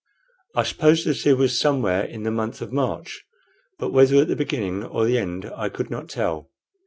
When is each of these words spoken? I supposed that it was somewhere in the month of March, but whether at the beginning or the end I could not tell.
I 0.55 0.63
supposed 0.63 1.05
that 1.05 1.27
it 1.27 1.35
was 1.35 1.59
somewhere 1.59 2.03
in 2.03 2.23
the 2.23 2.31
month 2.31 2.59
of 2.59 2.71
March, 2.73 3.23
but 3.77 3.93
whether 3.93 4.15
at 4.19 4.29
the 4.29 4.35
beginning 4.35 4.83
or 4.83 5.05
the 5.05 5.19
end 5.19 5.45
I 5.55 5.69
could 5.69 5.91
not 5.91 6.09
tell. 6.09 6.49